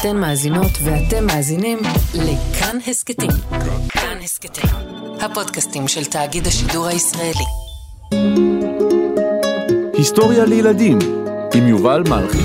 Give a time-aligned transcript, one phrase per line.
[0.00, 1.78] אתן מאזינות ואתם מאזינים
[2.14, 3.30] לכאן הסכתים.
[3.88, 4.70] כאן הסכתים,
[5.20, 7.44] הפודקאסטים של תאגיד השידור הישראלי.
[9.92, 10.98] היסטוריה לילדים
[11.54, 12.38] עם יובל מלכי.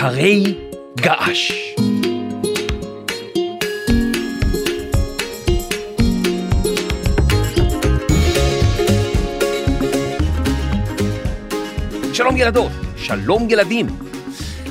[0.00, 0.54] הרי
[0.96, 1.52] געש.
[12.12, 12.72] שלום ילדות,
[13.02, 13.86] שלום ילדים.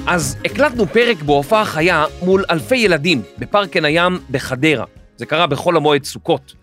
[0.07, 4.85] אז הקלטנו פרק בהופעה חיה מול אלפי ילדים בפארק עין הים בחדרה.
[5.17, 6.53] זה קרה בחול המועד סוכות.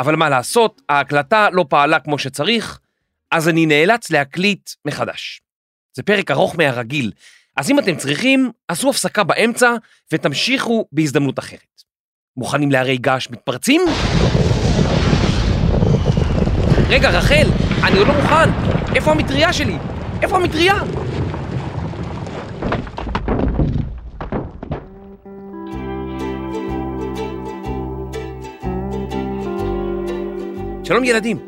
[0.00, 2.80] אבל מה לעשות, ההקלטה לא פעלה כמו שצריך,
[3.30, 5.40] אז אני נאלץ להקליט מחדש.
[5.96, 7.12] זה פרק ארוך מהרגיל,
[7.56, 9.74] אז אם אתם צריכים, עשו הפסקה באמצע
[10.12, 11.82] ותמשיכו בהזדמנות אחרת.
[12.36, 13.82] מוכנים להרי געש מתפרצים?
[16.88, 17.48] רגע, רחל,
[17.84, 18.50] אני עוד לא מוכן.
[18.94, 19.76] איפה המטריה שלי?
[20.22, 20.74] איפה המטריה?
[30.84, 31.38] שלום ילדים.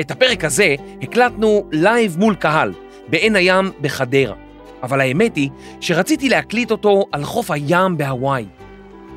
[0.00, 2.72] את הפרק הזה הקלטנו live מול קהל,
[3.08, 4.34] בעין הים בחדרה.
[4.82, 8.46] אבל האמת היא שרציתי להקליט אותו על חוף הים בהוואי.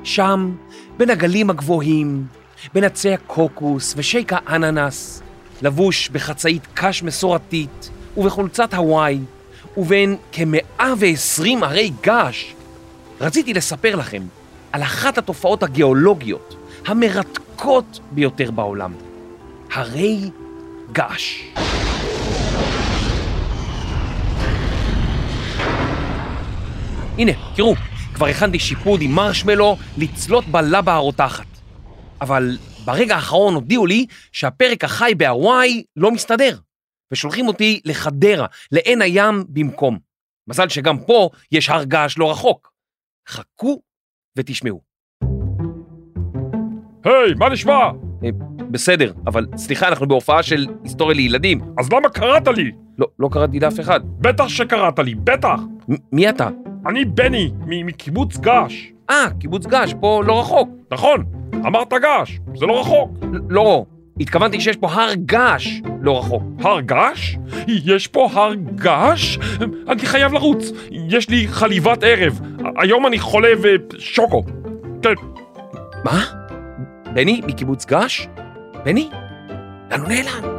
[0.03, 0.55] שם,
[0.97, 2.25] בין הגלים הגבוהים,
[2.73, 5.23] בין עצי הקוקוס ושייק האננס,
[5.61, 9.19] לבוש בחצאית קש מסורתית ובחולצת הוואי,
[9.77, 12.53] ובין כ-120 הרי געש,
[13.21, 14.21] רציתי לספר לכם
[14.71, 16.55] על אחת התופעות הגיאולוגיות
[16.85, 18.93] המרתקות ביותר בעולם,
[19.73, 20.29] הרי
[20.91, 21.43] געש.
[27.17, 27.75] הנה, תראו,
[28.13, 31.45] כבר הכנתי שיפוד עם מרשמלו לצלות בלבה הרותחת.
[32.21, 36.57] אבל ברגע האחרון הודיעו לי שהפרק החי בהוואי לא מסתדר,
[37.11, 39.99] ושולחים אותי לחדרה, לעין הים במקום.
[40.47, 42.71] מזל שגם פה יש הר געש לא רחוק.
[43.29, 43.81] חכו
[44.37, 44.81] ותשמעו.
[47.05, 47.73] היי, hey, מה נשמע?
[48.23, 48.29] אה,
[48.71, 51.61] בסדר, אבל סליחה, אנחנו בהופעה של היסטוריה לילדים.
[51.77, 52.71] אז למה קראת לי?
[52.97, 53.99] לא, לא קראתי לאף אחד.
[54.05, 55.59] בטח שקראת לי, בטח!
[56.11, 56.49] מי אתה?
[56.87, 58.85] אני בני, מ- מקיבוץ געש.
[59.09, 60.69] אה, קיבוץ געש, פה לא רחוק.
[60.91, 61.25] נכון,
[61.55, 63.09] אמרת געש, זה לא רחוק.
[63.49, 63.85] לא,
[64.19, 65.67] התכוונתי שיש פה הר געש
[66.01, 66.43] לא רחוק.
[66.59, 67.35] הר געש?
[67.67, 69.37] יש פה הר געש?
[69.89, 72.39] אני חייב לרוץ, יש לי חליבת ערב.
[72.77, 74.43] היום אני חולה ושוקו.
[75.01, 75.13] כן,
[76.03, 76.23] מה?
[77.13, 78.27] בני מקיבוץ געש?
[78.85, 79.09] בני?
[79.91, 80.54] לאן הוא נעלם?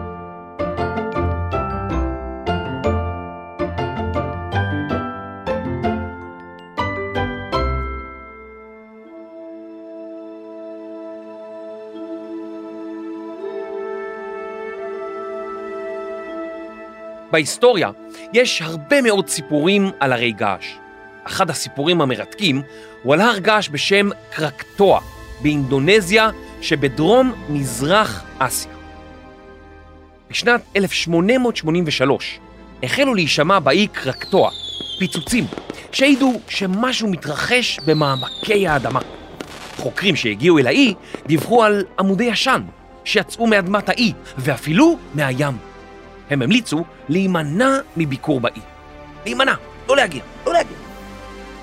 [17.36, 17.90] בהיסטוריה
[18.32, 20.66] יש הרבה מאוד סיפורים על הרי געש.
[21.24, 22.62] אחד הסיפורים המרתקים
[23.02, 25.00] הוא על הר געש בשם קרקטוע
[25.42, 26.30] באינדונזיה
[26.60, 28.72] שבדרום מזרח אסיה.
[30.30, 32.38] בשנת 1883
[32.82, 34.50] החלו להישמע באי קרקטוע
[34.98, 35.44] פיצוצים
[35.92, 39.00] שהעידו שמשהו מתרחש במעמקי האדמה.
[39.76, 40.94] חוקרים שהגיעו אל האי
[41.26, 42.62] דיווחו על עמודי עשן
[43.04, 45.75] שיצאו מאדמת האי ואפילו מהים.
[46.30, 48.60] הם המליצו להימנע מביקור באי.
[49.24, 49.54] להימנע,
[49.88, 50.76] לא להגיע, לא להגיע.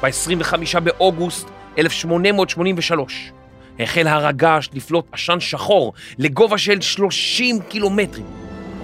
[0.02, 1.48] ב-25 באוגוסט
[1.78, 3.32] 1883
[3.80, 8.26] החל הר הגעש לפלוט עשן שחור לגובה של 30 קילומטרים.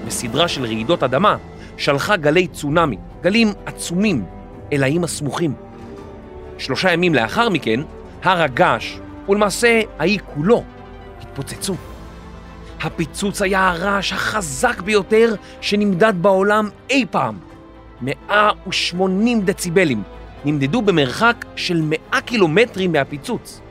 [0.07, 1.38] בסדרה של רעידות אדמה
[1.78, 4.25] שלחה גלי צונאמי, גלים עצומים,
[4.73, 5.53] אל האיים הסמוכים.
[6.57, 7.79] שלושה ימים לאחר מכן,
[8.23, 8.97] הר הגעש,
[9.29, 10.63] ולמעשה האי כולו,
[11.22, 11.75] התפוצצו.
[12.81, 17.38] הפיצוץ היה הרעש החזק ביותר שנמדד בעולם אי פעם.
[18.01, 20.03] 180 דציבלים
[20.45, 23.62] נמדדו במרחק של 100 קילומטרים מהפיצוץ.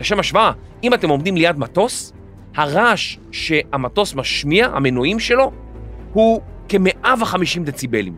[0.00, 0.52] לשם השוואה,
[0.82, 2.12] אם אתם עומדים ליד מטוס,
[2.56, 5.52] הרעש שהמטוס משמיע, המנועים שלו,
[6.12, 8.16] הוא כ-150 דציבלים.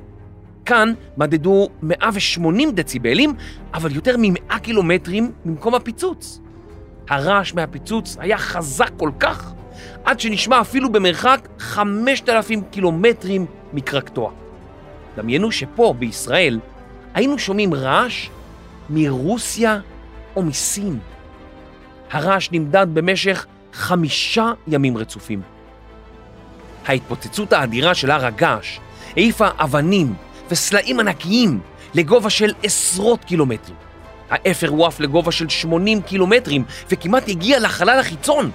[0.64, 3.34] כאן מדדו 180 דציבלים,
[3.74, 6.40] אבל יותר מ-100 קילומטרים ממקום הפיצוץ.
[7.08, 9.52] הרעש מהפיצוץ היה חזק כל כך,
[10.04, 14.30] עד שנשמע אפילו במרחק 5,000 קילומטרים מקרקטוע.
[15.16, 16.60] דמיינו שפה, בישראל,
[17.14, 18.28] היינו שומעים רעש
[18.90, 19.78] מרוסיה
[20.36, 20.98] או מסין.
[22.10, 25.42] הרעש נמדד במשך חמישה ימים רצופים.
[26.86, 28.78] ההתפוצצות האדירה של הר הגעש
[29.16, 30.14] העיפה אבנים
[30.50, 31.60] וסלעים ענקיים
[31.94, 33.76] לגובה של עשרות קילומטרים.
[34.30, 38.50] האפר הועף לגובה של 80 קילומטרים וכמעט הגיע לחלל החיצון.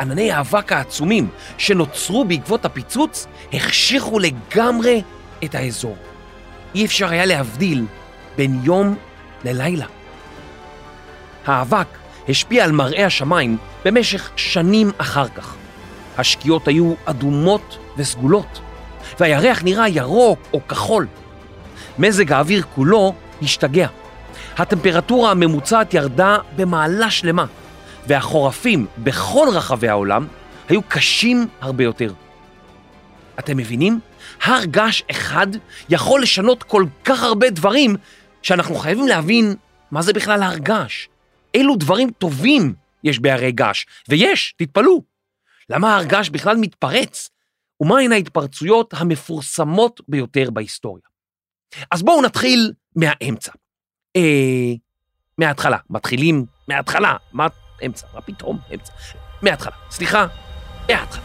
[0.00, 5.02] ענני האבק העצומים שנוצרו בעקבות הפיצוץ החשיכו לגמרי
[5.44, 5.96] את האזור.
[6.74, 7.84] אי אפשר היה להבדיל
[8.36, 8.96] בין יום
[9.44, 9.86] ללילה.
[11.46, 11.86] האבק
[12.28, 15.54] השפיע על מראה השמיים במשך שנים אחר כך.
[16.18, 18.60] השקיעות היו אדומות וסגולות,
[19.20, 21.06] והירח נראה ירוק או כחול.
[21.98, 23.88] מזג האוויר כולו השתגע.
[24.58, 27.44] הטמפרטורה הממוצעת ירדה במעלה שלמה,
[28.10, 30.26] והחורפים בכל רחבי העולם
[30.68, 32.12] היו קשים הרבה יותר.
[33.38, 34.00] אתם מבינים?
[34.42, 35.46] הר געש אחד
[35.88, 37.96] יכול לשנות כל כך הרבה דברים
[38.42, 39.54] שאנחנו חייבים להבין
[39.90, 41.06] מה זה בכלל הר געש.
[41.54, 42.74] אילו דברים טובים
[43.04, 45.02] יש בהרי געש, ויש, תתפלאו.
[45.68, 47.30] למה הר געש בכלל מתפרץ?
[47.80, 51.04] ומהן ההתפרצויות המפורסמות ביותר בהיסטוריה?
[51.90, 53.52] אז בואו נתחיל מהאמצע.
[54.16, 54.72] אה...
[55.38, 55.76] מההתחלה.
[55.90, 57.16] מתחילים מההתחלה.
[57.32, 57.46] מה
[57.86, 58.06] אמצע?
[58.14, 58.92] מה פתאום אמצע?
[59.42, 59.72] מההתחלה.
[59.90, 60.26] סליחה,
[60.88, 61.22] מההתחלה.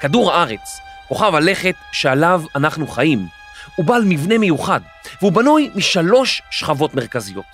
[0.00, 3.26] כדור הארץ, כוכב הלכת שעליו אנחנו חיים,
[3.76, 4.80] הוא בעל מבנה מיוחד,
[5.20, 7.44] והוא בנוי משלוש שכבות מרכזיות.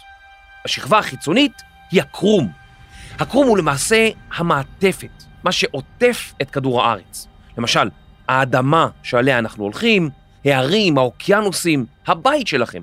[0.65, 2.53] השכבה החיצונית היא הקרום.
[3.19, 7.27] הקרום הוא למעשה המעטפת, מה שעוטף את כדור הארץ.
[7.59, 7.91] למשל,
[8.29, 10.11] האדמה שעליה אנחנו הולכים,
[10.45, 12.83] הערים, האוקיינוסים, הבית שלכם.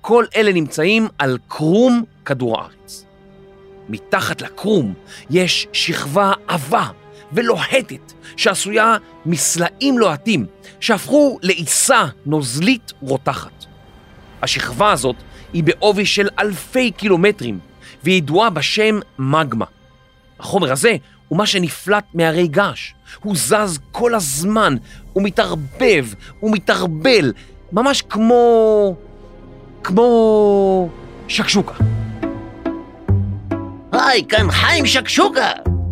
[0.00, 3.04] כל אלה נמצאים על קרום כדור הארץ.
[3.88, 4.94] מתחת לקרום
[5.30, 6.88] יש שכבה עבה
[7.32, 8.96] ולוהטת שעשויה
[9.26, 10.46] מסלעים לוהטים
[10.80, 13.64] שהפכו לעיסה נוזלית רותחת.
[14.42, 15.16] השכבה הזאת
[15.52, 17.58] היא בעובי של אלפי קילומטרים
[18.04, 19.64] וידועה בשם מגמה.
[20.40, 20.96] החומר הזה
[21.28, 22.92] הוא מה שנפלט מהרי געש.
[23.22, 24.76] הוא זז כל הזמן,
[25.12, 26.06] הוא מתערבב,
[26.40, 27.32] הוא מתערבל,
[27.72, 28.96] ממש כמו...
[29.86, 30.88] כמו...
[31.28, 31.74] שקשוקה.
[33.92, 35.50] היי, כאן חיים שקשוקה!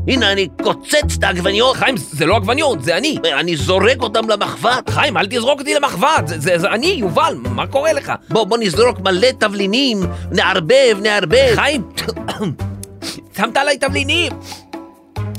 [0.08, 3.18] הנה, אני קוצץ את העגבניות, חיים, זה לא עגבניות, זה אני.
[3.40, 4.90] אני זורק אותם למחבת.
[4.90, 8.12] חיים, אל תזרוק אותי למחבת, זה, זה, זה אני, יובל, מה קורה לך?
[8.28, 10.00] בוא, בוא נזרוק מלא תבלינים,
[10.32, 11.54] נערבב, נערבב.
[11.54, 11.82] חיים,
[13.36, 14.32] שמת עליי תבלינים.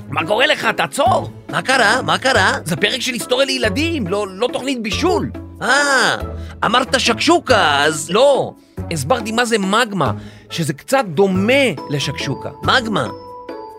[0.10, 0.68] מה קורה לך?
[0.78, 1.30] תעצור.
[1.50, 2.02] מה קרה?
[2.02, 2.58] מה קרה?
[2.66, 5.32] זה פרק של היסטוריה לילדים, לא, לא תוכנית בישול.
[5.62, 6.18] אה,
[6.66, 8.10] אמרת שקשוקה, אז...
[8.12, 8.54] לא,
[8.92, 10.12] הסברתי מה זה מגמה,
[10.50, 12.50] שזה קצת דומה לשקשוקה.
[12.64, 13.08] מגמה.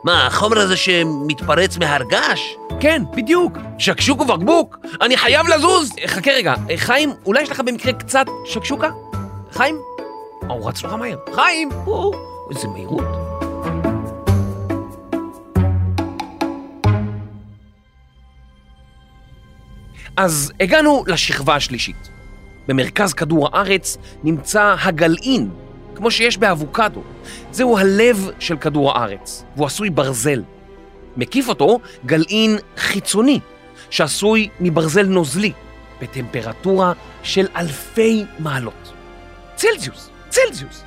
[0.04, 2.40] מה, החומר הזה שמתפרץ מהר געש?
[2.80, 3.58] כן, בדיוק.
[3.78, 5.90] שקשוק ובקבוק, אני חייב לזוז!
[6.06, 8.90] חכה רגע, חיים, אולי יש לך במקרה קצת שקשוקה?
[9.52, 9.76] חיים?
[10.42, 11.18] אה, הוא רץ נורא מהר.
[11.34, 11.68] חיים!
[11.86, 12.12] או,
[12.50, 13.04] איזה מהירות.
[20.16, 22.15] אז הגענו לשכבה השלישית.
[22.68, 25.50] במרכז כדור הארץ נמצא הגלעין,
[25.94, 27.02] כמו שיש באבוקדו.
[27.52, 30.42] זהו הלב של כדור הארץ, והוא עשוי ברזל.
[31.16, 33.40] מקיף אותו גלעין חיצוני,
[33.90, 35.52] שעשוי מברזל נוזלי,
[36.02, 36.92] בטמפרטורה
[37.22, 38.92] של אלפי מעלות.
[39.54, 40.82] צלזיוס, צלזיוס.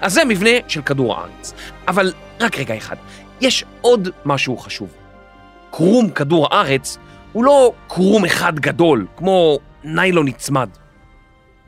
[0.00, 1.54] אז זה מבנה של כדור הארץ.
[1.88, 2.96] אבל רק רגע אחד,
[3.40, 4.88] יש עוד משהו חשוב.
[5.70, 6.98] קרום כדור הארץ
[7.32, 10.68] הוא לא קרום אחד גדול, כמו ניילון נצמד.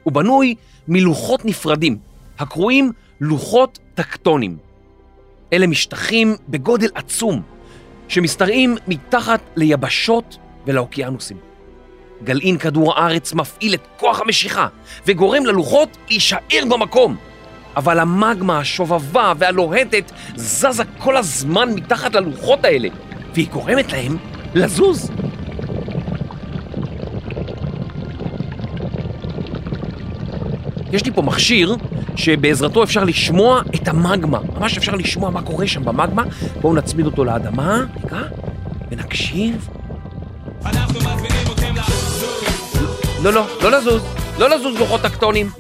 [0.09, 0.55] הוא בנוי
[0.89, 1.99] מלוחות נפרדים,
[2.39, 4.57] הקרויים לוחות טקטונים.
[5.53, 7.43] אלה משטחים בגודל עצום,
[8.09, 11.37] שמשתרעים מתחת ליבשות ולאוקיינוסים.
[12.25, 14.69] גלעין כדור הארץ מפעיל את כוח המשיכה
[15.07, 17.17] וגורם ללוחות להישאר במקום.
[17.77, 22.89] אבל המגמה השובבה והלוהטת זזה כל הזמן מתחת ללוחות האלה,
[23.35, 24.17] והיא גורמת להם
[24.55, 25.11] לזוז.
[30.93, 31.77] יש לי פה מכשיר
[32.17, 34.39] שבעזרתו אפשר לשמוע את המגמה.
[34.59, 36.23] ממש אפשר לשמוע מה קורה שם במגמה.
[36.61, 38.23] בואו נצמיד אותו לאדמה, רגע,
[38.91, 39.69] ונקשיב.
[43.23, 44.03] לא, לא, לא לזוז.
[44.39, 45.51] לא לזוז לוחות טקטונים.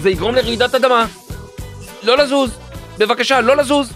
[0.00, 1.06] זה יגרום לרעידת אדמה.
[2.02, 2.50] לא לזוז.
[2.98, 3.92] בבקשה, לא לזוז.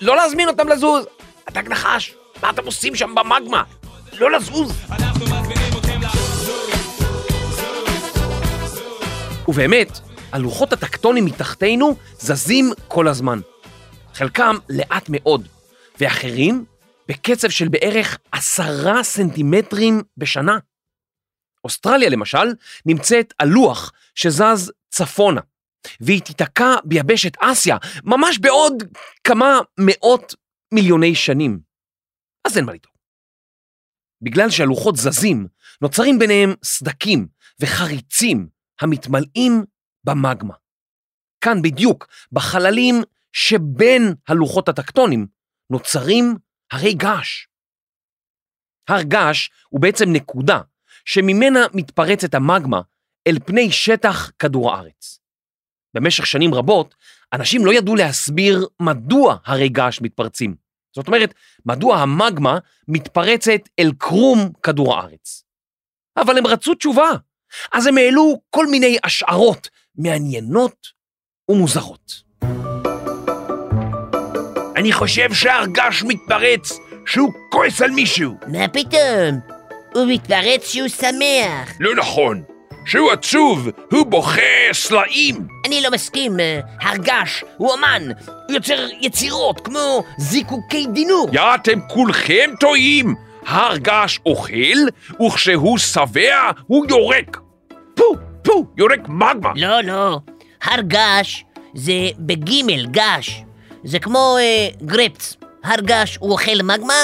[0.00, 1.04] לא להזמין אותם לזוז.
[1.48, 3.62] הדג נחש, מה אתם עושים שם במגמה?
[4.18, 4.72] לא לזוז.
[9.48, 9.88] ובאמת,
[10.32, 13.40] הלוחות הטקטונים מתחתינו זזים כל הזמן.
[14.14, 15.48] חלקם לאט מאוד,
[16.00, 16.64] ואחרים
[17.08, 20.58] בקצב של בערך עשרה סנטימטרים בשנה.
[21.64, 22.54] אוסטרליה למשל
[22.86, 25.40] נמצאת על לוח שזז צפונה,
[26.00, 28.82] והיא תיתקע ביבשת אסיה ממש בעוד
[29.24, 30.34] כמה מאות
[30.74, 31.60] מיליוני שנים.
[32.44, 32.94] אז אין מה לדאוג.
[34.22, 35.46] בגלל שהלוחות זזים,
[35.82, 37.26] נוצרים ביניהם סדקים
[37.60, 38.48] וחריצים
[38.80, 39.64] המתמלאים
[40.04, 40.54] במגמה.
[41.40, 42.94] כאן בדיוק, בחללים
[43.32, 45.26] שבין הלוחות הטקטונים,
[45.70, 46.34] נוצרים
[46.72, 47.46] הרי געש.
[48.88, 50.60] הר געש הוא בעצם נקודה
[51.04, 52.80] שממנה מתפרצת המגמה
[53.26, 55.20] אל פני שטח כדור הארץ.
[55.94, 56.94] במשך שנים רבות,
[57.32, 60.54] אנשים לא ידעו להסביר מדוע הרי געש מתפרצים.
[60.96, 61.34] זאת אומרת,
[61.66, 65.44] מדוע המגמה מתפרצת אל קרום כדור הארץ.
[66.16, 67.10] אבל הם רצו תשובה,
[67.72, 69.68] אז הם העלו כל מיני השערות
[69.98, 70.76] מעניינות
[71.50, 72.24] ומוזרות.
[74.76, 78.34] אני חושב שהר געש מתפרץ שהוא כועס על מישהו.
[78.46, 79.40] מה פתאום?
[79.94, 81.70] הוא מתפרץ שהוא שמח.
[81.80, 82.42] לא נכון.
[82.86, 84.42] שהוא עצוב, הוא בוכה
[84.72, 85.46] סלעים.
[85.66, 91.28] אני לא מסכים, אה, הר געש הוא אומן, הוא יוצר יצירות כמו זיקוקי דינור.
[91.32, 93.14] יא, אתם כולכם טועים.
[93.46, 94.78] הר געש אוכל,
[95.26, 97.43] וכשהוא שבע, הוא יורק.
[97.94, 98.04] פו,
[98.42, 99.52] פו, יורק מגמה.
[99.56, 100.18] לא, לא,
[100.62, 103.40] הר געש זה בגימל, געש.
[103.84, 105.36] זה כמו אה, גרפס.
[105.64, 106.94] הר געש הוא אוכל מגמה,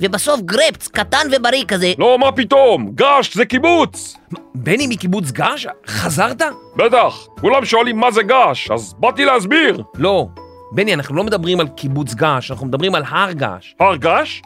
[0.00, 1.92] ובסוף גרפס קטן ובריא כזה.
[1.98, 2.90] לא, מה פתאום?
[2.94, 4.16] געש זה קיבוץ.
[4.54, 5.66] בני מקיבוץ געש?
[5.86, 6.42] חזרת?
[6.76, 9.82] בטח, כולם שואלים מה זה געש, אז באתי להסביר.
[9.94, 10.26] לא.
[10.72, 13.74] בני, אנחנו לא מדברים על קיבוץ געש, אנחנו מדברים על הר געש.
[13.80, 14.42] הר געש?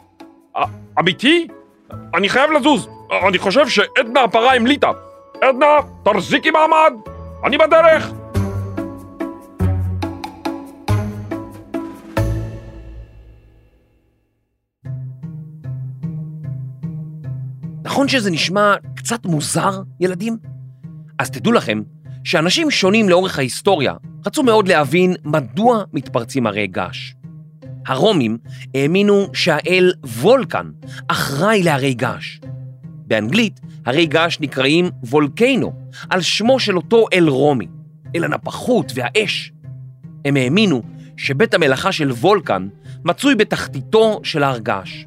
[0.57, 0.63] א-
[0.99, 1.47] אמיתי?
[2.15, 2.87] אני חייב לזוז.
[3.27, 4.91] אני חושב שעדנה הפרה המליטה.
[5.43, 5.65] עדנה,
[6.03, 6.93] תחזיקי מעמד,
[7.43, 8.11] אני בדרך.
[17.83, 20.37] נכון שזה נשמע קצת מוזר, ילדים?
[21.19, 21.81] אז תדעו לכם
[22.23, 23.93] שאנשים שונים לאורך ההיסטוריה
[24.25, 27.13] רצו מאוד להבין מדוע מתפרצים הרי געש.
[27.87, 28.37] הרומים
[28.75, 30.69] האמינו שהאל וולקן
[31.07, 32.39] אחראי להרי געש.
[33.07, 35.73] באנגלית הרי געש נקראים וולקנו,
[36.09, 37.67] על שמו של אותו אל רומי,
[38.15, 39.51] אל הנפחות והאש.
[40.25, 40.81] הם האמינו
[41.17, 42.67] שבית המלאכה של וולקן
[43.05, 45.05] מצוי בתחתיתו של הר געש,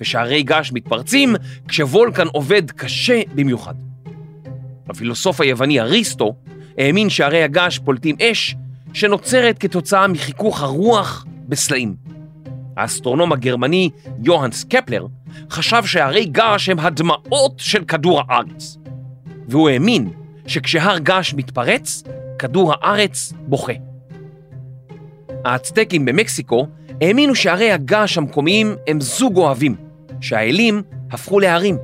[0.00, 1.36] ושהרי געש מתפרצים
[1.68, 3.74] כשוולקן עובד קשה במיוחד.
[4.88, 6.34] הפילוסוף היווני אריסטו
[6.78, 8.56] האמין שהרי הגעש פולטים אש
[8.92, 12.03] שנוצרת כתוצאה מחיכוך הרוח בסלעים.
[12.76, 13.90] האסטרונום הגרמני
[14.22, 15.06] יוהנס קפלר
[15.50, 18.76] חשב שהרי געש הם הדמעות של כדור הארץ.
[19.48, 20.10] והוא האמין
[20.46, 22.02] שכשהר געש מתפרץ,
[22.38, 23.72] כדור הארץ בוכה.
[25.44, 26.66] האצטקים במקסיקו
[27.00, 29.76] האמינו שהרי הגעש המקומיים הם זוג אוהבים,
[30.20, 31.76] שהאלים הפכו להרים.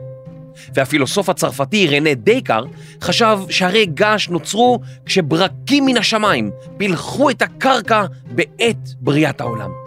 [0.75, 2.65] והפילוסוף הצרפתי רנה דייקר
[3.03, 9.80] חשב שהרי געש נוצרו כשברקים מן השמיים פילחו את הקרקע בעת בריאת העולם.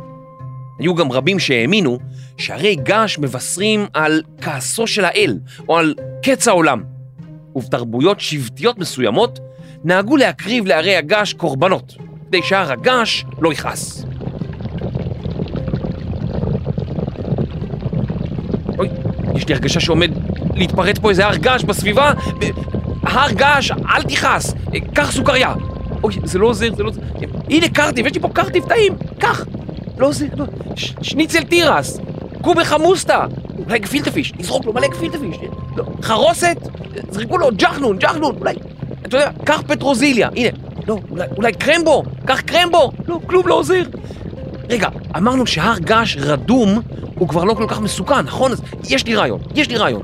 [0.84, 2.00] היו גם רבים שהאמינו
[2.38, 6.84] שהרי געש מבשרים על כעסו של האל או על קץ העולם.
[7.56, 9.40] ובתרבויות שבטיות מסוימות
[9.84, 11.96] נהגו להקריב להרי הגעש קורבנות,
[12.28, 14.06] כדי שהר הגעש לא יכעס.
[18.78, 18.90] אוי,
[19.36, 20.12] יש לי הרגשה שעומד
[20.56, 22.12] להתפרץ פה איזה הר געש בסביבה.
[23.04, 24.54] הר געש, אל תכעס,
[24.94, 25.54] קח סוכריה.
[26.04, 27.02] אוי, זה לא עוזר, זה לא עוזר.
[27.50, 29.46] הנה קרטיב, יש לי פה קרטיב טעים, קח.
[29.98, 30.46] לא עוזר, לא.
[30.76, 32.00] ש- שניצל תירס,
[32.42, 33.26] קובה חמוסטה,
[33.66, 35.38] אולי גפילטה פיש, נזרוק לו מלא גפילטה פיש.
[35.78, 36.58] לא, חרוסת,
[37.12, 38.54] זרקו לו ג'חנון, ג'חנון, אולי,
[39.02, 40.50] אתה יודע, קח פטרוזיליה, הנה,
[40.88, 43.82] לא, אולי, אולי קרמבו, קח קרמבו, לא, כלום לא עוזר.
[44.70, 46.80] רגע, אמרנו שהר געש רדום
[47.18, 48.52] הוא כבר לא כל כך מסוכן, נכון?
[48.52, 50.02] אז יש לי רעיון, יש לי רעיון.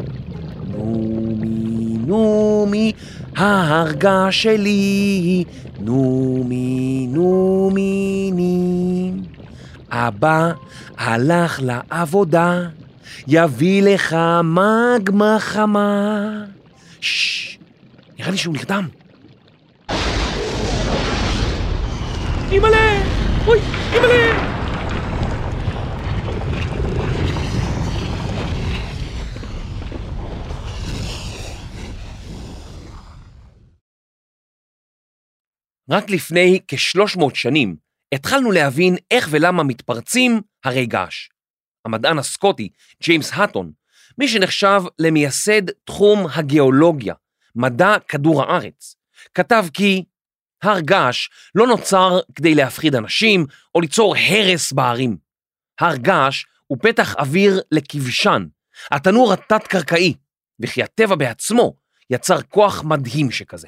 [0.78, 2.92] נומי, נומי,
[3.38, 5.44] ההר געש שלי,
[5.80, 9.29] נומי, נומי, נים.
[9.92, 10.52] אבא
[10.98, 12.62] הלך לעבודה,
[13.28, 16.30] יביא לך מגמה חמה.
[17.02, 17.58] ששש,
[18.20, 18.88] נראה לי שהוא נרדם.
[22.52, 23.02] אימא'לה!
[23.48, 23.60] אוי,
[23.94, 24.50] אימא'לה!
[35.92, 41.30] רק לפני כ-300 שנים התחלנו להבין איך ולמה מתפרצים הרי געש.
[41.86, 42.70] המדען הסקוטי,
[43.04, 43.72] ג'יימס האטון,
[44.18, 47.14] מי שנחשב למייסד תחום הגיאולוגיה,
[47.56, 48.96] מדע כדור הארץ,
[49.34, 50.04] כתב כי
[50.64, 55.18] הר געש לא נוצר כדי להפחיד אנשים או ליצור הרס בערים.
[55.80, 58.46] הר געש הוא פתח אוויר לכבשן,
[58.92, 60.14] התנור התת-קרקעי,
[60.60, 61.76] וכי הטבע בעצמו
[62.10, 63.68] יצר כוח מדהים שכזה.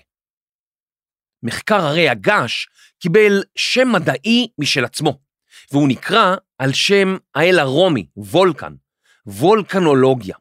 [1.43, 2.67] מחקר הרי הגעש
[2.99, 5.19] קיבל שם מדעי משל עצמו,
[5.71, 8.73] והוא נקרא על שם האל הרומי, וולקן,
[9.25, 10.35] וולקנולוגיה.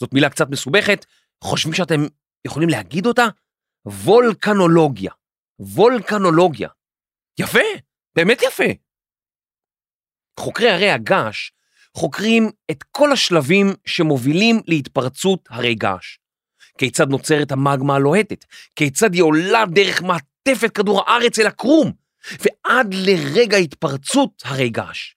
[0.00, 1.06] זאת מילה קצת מסובכת,
[1.44, 2.00] חושבים שאתם
[2.46, 3.26] יכולים להגיד אותה?
[3.86, 5.12] וולקנולוגיה.
[5.58, 6.68] וולקנולוגיה.
[7.38, 7.58] יפה,
[8.16, 8.64] באמת יפה.
[10.40, 11.50] חוקרי הרי הגעש
[11.96, 16.18] חוקרים את כל השלבים שמובילים להתפרצות הרי געש.
[16.78, 18.44] כיצד נוצרת המגמה הלוהטת,
[18.76, 20.02] כיצד היא עולה דרך
[20.48, 21.92] מעטפת כדור הארץ אל הקרום,
[22.40, 25.14] ועד לרגע התפרצות הרי געש.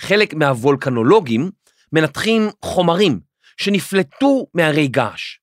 [0.00, 1.50] חלק מהוולקנולוגים
[1.92, 3.20] מנתחים חומרים
[3.56, 5.38] שנפלטו מהרי געש,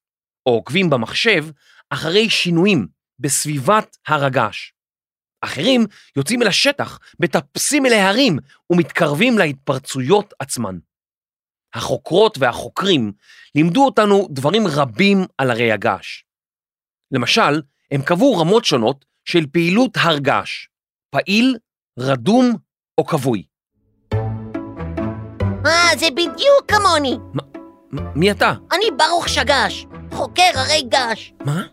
[0.46, 1.46] או עוקבים במחשב
[1.90, 2.88] אחרי שינויים
[3.20, 4.72] בסביבת הר הגעש.
[5.42, 5.82] אחרים
[6.16, 8.38] יוצאים אל השטח, מטפסים אל ההרים
[8.70, 10.78] ומתקרבים להתפרצויות עצמן.
[11.74, 13.12] החוקרות והחוקרים
[13.56, 16.24] לימדו אותנו דברים רבים על הרי הגעש.
[17.12, 20.68] למשל, הם קבעו רמות שונות של פעילות הר געש,
[21.16, 21.56] פעיל,
[22.00, 22.56] רדום
[22.98, 23.44] או כבוי.
[25.66, 27.18] אה, זה בדיוק כמוני.
[27.34, 28.54] מ- מי אתה?
[28.72, 31.32] אני ברוך שגש, חוקר הרי געש.
[31.46, 31.64] מה?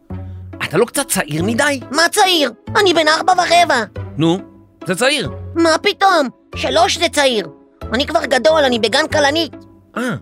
[0.64, 1.80] אתה לא קצת צעיר מדי?
[1.92, 2.52] מה צעיר?
[2.80, 3.84] אני בן ארבע ורבע.
[4.16, 4.38] נו,
[4.86, 5.30] זה צעיר.
[5.54, 6.28] מה פתאום?
[6.56, 7.48] שלוש זה צעיר.
[7.92, 9.52] אני כבר גדול, אני בגן כלנית.
[9.96, 10.14] אה,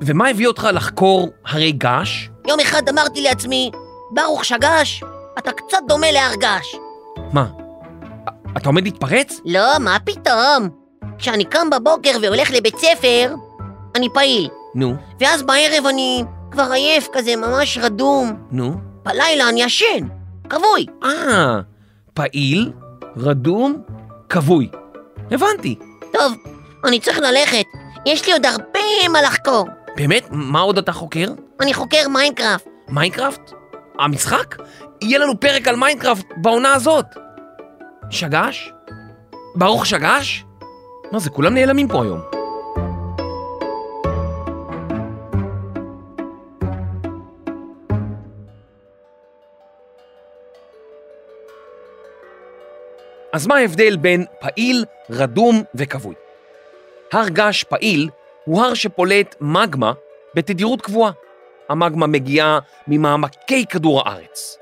[0.00, 2.28] ומה הביא אותך לחקור הרי געש?
[2.48, 3.70] יום אחד אמרתי לעצמי,
[4.14, 5.02] ברוך שגש,
[5.38, 6.74] אתה קצת דומה להר געש.
[7.32, 7.46] מה,
[8.56, 9.40] אתה עומד להתפרץ?
[9.44, 10.68] לא, מה פתאום?
[11.18, 13.34] כשאני קם בבוקר והולך לבית ספר,
[13.94, 14.48] אני פעיל.
[14.74, 18.36] נו, ואז בערב אני כבר עייף כזה, ממש רדום.
[18.50, 18.74] נו.
[19.02, 20.08] בלילה אני ישן,
[20.48, 20.86] כבוי.
[21.04, 21.60] אה,
[22.14, 22.72] פעיל,
[23.16, 23.82] רדום,
[24.28, 24.68] כבוי.
[25.30, 25.78] הבנתי.
[26.12, 26.32] טוב,
[26.84, 27.64] אני צריך ללכת.
[28.06, 28.80] יש לי עוד הרבה
[29.12, 29.66] מה לחקור.
[29.96, 30.26] באמת?
[30.30, 31.26] מה עוד אתה חוקר?
[31.60, 32.66] אני חוקר מיינקראפט.
[32.88, 33.52] מיינקראפט?
[33.98, 34.54] המשחק?
[35.02, 37.06] יהיה לנו פרק על מיינקראפט בעונה הזאת.
[38.10, 38.72] שגש?
[39.54, 40.44] ברוך שגש?
[41.12, 42.20] מה זה, כולם נעלמים פה היום.
[53.32, 56.14] אז מה ההבדל בין פעיל, רדום וכבוי?
[57.12, 58.10] הר געש פעיל
[58.44, 59.92] הוא הר שפולט מגמה
[60.34, 61.12] בתדירות קבועה.
[61.68, 62.58] המגמה מגיעה
[62.88, 64.58] ממעמקי כדור הארץ.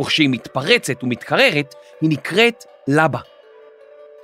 [0.00, 3.20] וכשהיא מתפרצת ומתקררת, היא נקראת לבה.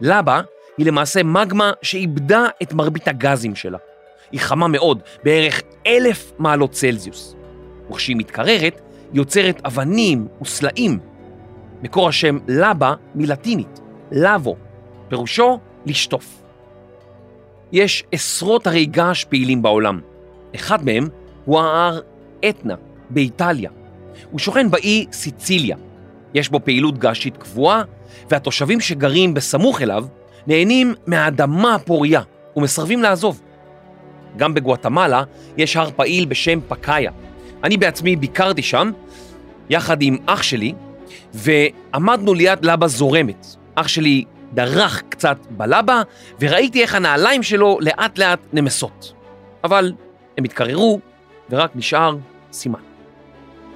[0.01, 0.40] לבה
[0.79, 3.79] היא למעשה מגמה שאיבדה את מרבית הגזים שלה.
[4.33, 7.37] היא חמה מאוד, בערך אלף מעלות צלזיוס.
[7.90, 8.81] וכשהיא מתקררת,
[9.12, 10.99] היא יוצרת אבנים וסלעים.
[11.83, 14.57] מקור השם לבה מלטינית, לבו,
[15.09, 16.42] פירושו לשטוף.
[17.73, 20.01] יש עשרות הרי געש פעילים בעולם.
[20.55, 21.09] אחד מהם
[21.44, 22.01] הוא ההר
[22.49, 22.75] אתנה
[23.11, 23.71] באיטליה.
[24.31, 25.77] הוא שוכן באי סיציליה.
[26.35, 27.83] יש בו פעילות געשית קבועה,
[28.31, 30.05] והתושבים שגרים בסמוך אליו
[30.46, 32.23] נהנים מהאדמה הפוריה
[32.57, 33.40] ומסרבים לעזוב.
[34.37, 35.23] גם בגואטמלה
[35.57, 37.11] יש הר פעיל בשם פקאיה.
[37.64, 38.90] אני בעצמי ביקרתי שם,
[39.70, 40.73] יחד עם אח שלי,
[41.35, 43.46] ועמדנו ליד לבה זורמת.
[43.75, 46.03] אח שלי דרך קצת בלבה,
[46.40, 49.12] וראיתי איך הנעליים שלו לאט לאט נמסות.
[49.64, 49.92] אבל
[50.38, 51.01] הם התקררו,
[51.51, 52.16] ורק נשאר
[52.53, 52.89] סימן.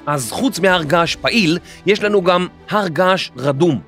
[0.06, 3.80] אז חוץ מהר געש פעיל, יש לנו גם הר געש רדום.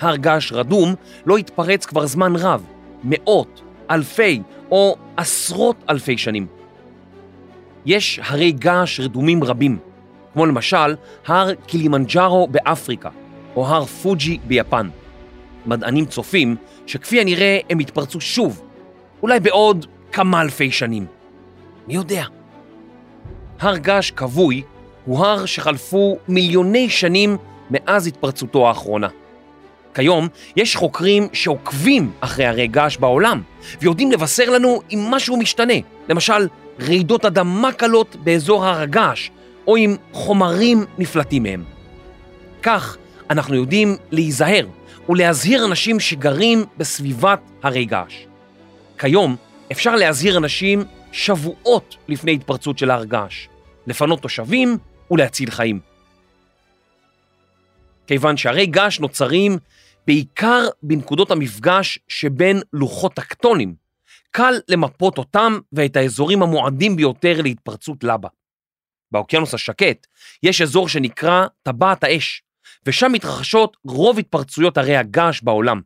[0.00, 0.94] הר געש רדום
[1.26, 2.64] לא התפרץ כבר זמן רב,
[3.04, 6.46] מאות, אלפי או עשרות אלפי שנים.
[7.86, 9.78] יש הרי געש רדומים רבים,
[10.32, 10.94] כמו למשל
[11.26, 13.10] הר קילימנג'ארו באפריקה,
[13.56, 14.88] או הר פוג'י ביפן.
[15.66, 18.62] מדענים צופים שכפי הנראה הם יתפרצו שוב,
[19.22, 21.06] אולי בעוד כמה אלפי שנים.
[21.88, 22.24] מי יודע?
[23.60, 24.62] הר געש כבוי
[25.08, 27.36] הוא הר שחלפו מיליוני שנים
[27.70, 29.08] מאז התפרצותו האחרונה.
[29.94, 33.42] כיום יש חוקרים שעוקבים אחרי הרי געש בעולם
[33.80, 35.74] ויודעים לבשר לנו אם משהו משתנה,
[36.08, 36.48] למשל
[36.80, 39.30] רעידות אדמה קלות באזור הר הגעש
[39.66, 41.64] או אם חומרים נפלטים מהם.
[42.62, 42.96] כך
[43.30, 44.66] אנחנו יודעים להיזהר
[45.08, 48.14] ולהזהיר אנשים שגרים בסביבת הרי געש.
[48.98, 49.36] כיום
[49.72, 53.48] אפשר להזהיר אנשים שבועות לפני התפרצות של הר געש,
[53.86, 54.78] לפנות תושבים
[55.10, 55.80] ולהציל חיים.
[58.06, 59.58] כיוון שהרי געש נוצרים
[60.06, 63.74] בעיקר בנקודות המפגש שבין לוחות טקטונים,
[64.30, 68.28] קל למפות אותם ואת האזורים המועדים ביותר להתפרצות לבה.
[69.12, 70.06] באוקיינוס השקט
[70.42, 72.42] יש אזור שנקרא טבעת האש,
[72.86, 75.80] ושם מתרחשות רוב התפרצויות הרי הגעש בעולם.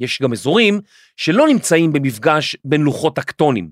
[0.00, 0.80] יש גם אזורים
[1.16, 3.70] שלא נמצאים במפגש בין לוחות טקטונים,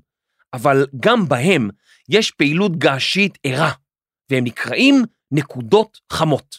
[0.52, 1.70] אבל גם בהם
[2.08, 3.72] יש פעילות געשית ערה,
[4.30, 4.94] והם נקראים
[5.30, 6.58] נקודות חמות.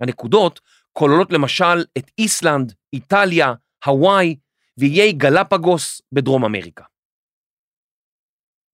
[0.00, 0.60] הנקודות
[0.92, 4.36] כוללות למשל את איסלנד, איטליה, הוואי
[4.78, 6.84] ואיי גלפגוס בדרום אמריקה.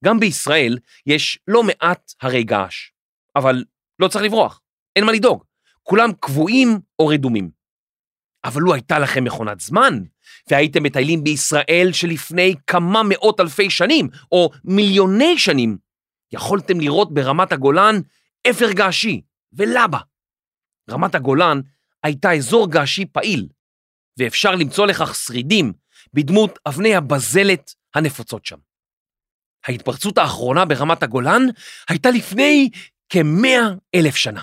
[0.04, 2.90] גם בישראל יש לא מעט הרי געש,
[3.36, 3.64] אבל
[3.98, 4.60] לא צריך לברוח,
[4.96, 5.44] אין מה לדאוג,
[5.82, 7.50] כולם קבועים או רדומים.
[8.44, 9.94] אבל לו הייתה לכם מכונת זמן,
[10.50, 15.78] והייתם מטיילים בישראל שלפני כמה מאות אלפי שנים, או מיליוני שנים,
[16.32, 17.94] יכולתם לראות ברמת הגולן
[18.50, 19.20] אפר געשי
[19.52, 19.98] ולבה.
[20.90, 21.60] רמת הגולן
[22.02, 23.48] הייתה אזור געשי פעיל,
[24.18, 25.72] ואפשר למצוא לכך שרידים
[26.14, 28.58] בדמות אבני הבזלת הנפוצות שם.
[29.68, 31.42] ההתפרצות האחרונה ברמת הגולן
[31.88, 32.70] הייתה לפני
[33.08, 33.60] כמאה
[33.94, 34.42] אלף שנה.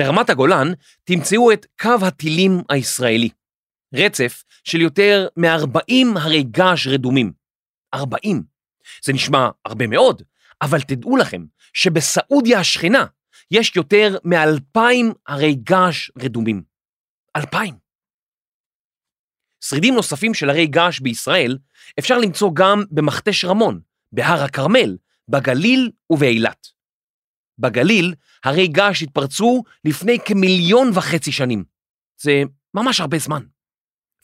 [0.00, 0.66] ברמת הגולן
[1.04, 3.28] תמצאו את קו הטילים הישראלי,
[3.94, 7.32] רצף של יותר מ-40 הרי געש רדומים.
[7.94, 8.53] 40.
[9.04, 10.22] זה נשמע הרבה מאוד,
[10.62, 13.06] אבל תדעו לכם שבסעודיה השכנה
[13.50, 14.80] יש יותר מ-2,000
[15.26, 16.62] הרי געש רדומים.
[17.36, 17.74] 2,000.
[19.60, 21.58] שרידים נוספים של הרי געש בישראל
[21.98, 23.80] אפשר למצוא גם במכתש רמון,
[24.12, 24.96] בהר הכרמל,
[25.28, 26.66] בגליל ובאילת.
[27.58, 31.64] בגליל הרי געש התפרצו לפני כמיליון וחצי שנים.
[32.20, 32.42] זה
[32.74, 33.42] ממש הרבה זמן.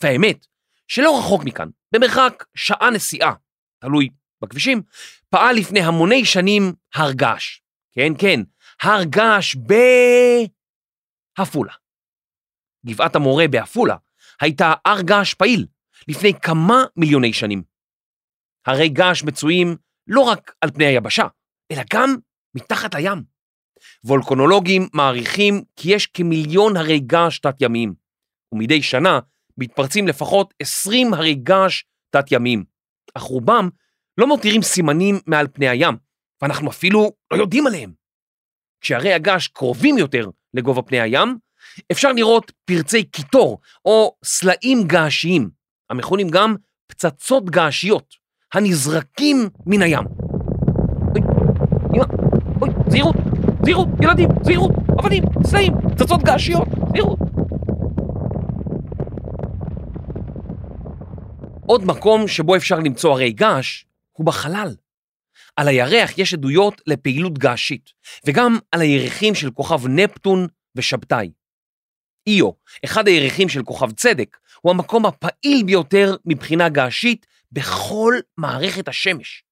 [0.03, 0.47] והאמת,
[0.89, 3.35] שלא רחוק מכאן, במרחק שעה נסיעה,
[3.79, 4.09] תלוי
[4.43, 4.83] בכבישים,
[5.29, 7.61] פעל לפני המוני שנים הר געש.
[7.93, 8.41] כן, כן,
[8.83, 9.57] הר געש
[11.39, 11.73] בעפולה.
[12.87, 13.97] גבעת המורה בעפולה
[14.41, 15.67] הייתה הר געש פעיל
[16.09, 17.63] לפני כמה מיליוני שנים.
[18.67, 19.77] הרי געש מצויים
[20.07, 21.27] לא רק על פני היבשה,
[21.73, 22.17] אלא גם
[22.55, 23.23] מתחת לים.
[24.05, 27.95] וולקנולוגים מעריכים כי יש כמיליון הרי געש תת-ימיים,
[28.53, 29.21] ומדי שנה
[29.59, 32.65] מתפרצים לפחות 20 הרי געש תת-ימיים,
[33.15, 33.69] אך רובם
[34.21, 35.97] לא מותירים סימנים מעל פני הים,
[36.43, 37.93] ואנחנו אפילו לא יודעים עליהם.
[38.81, 41.39] כשהרי הגעש קרובים יותר לגובה פני הים,
[41.93, 45.51] אפשר לראות פרצי קיטור או סלעים געשיים,
[45.91, 46.55] המכונים גם
[46.87, 48.15] פצצות געשיות,
[48.55, 50.05] הנזרקים מן הים.
[51.15, 51.21] אוי,
[51.95, 52.05] אמא,
[52.61, 53.17] אוי, זהירות,
[53.65, 57.19] זהירות, ילדים, זהירות, אבנים, סלעים, פצצות געשיות, זהירות.
[61.67, 63.85] עוד מקום שבו אפשר למצוא הרי געש
[64.21, 64.75] הוא בחלל.
[65.57, 67.91] על הירח יש עדויות לפעילות געשית,
[68.27, 71.31] וגם על הירחים של כוכב נפטון ושבתאי.
[72.27, 72.51] איו,
[72.85, 79.45] אחד הירחים של כוכב צדק, הוא המקום הפעיל ביותר מבחינה געשית בכל מערכת השמש.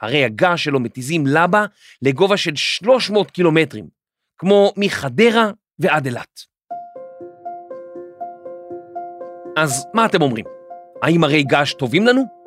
[0.00, 1.64] הרי הגעש שלו מתיזים לבה
[2.02, 3.88] לגובה של 300 קילומטרים,
[4.38, 6.40] כמו מחדרה ועד אילת.
[9.56, 10.44] אז מה אתם אומרים?
[11.02, 12.37] האם הרי געש טובים לנו?